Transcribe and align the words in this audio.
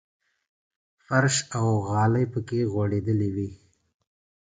فرش 1.05 1.37
او 1.57 1.65
نالۍ 1.93 2.25
پکې 2.31 2.59
غړېدلې 2.73 3.29
وې. 3.35 3.49